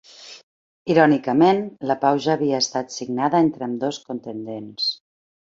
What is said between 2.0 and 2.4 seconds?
pau ja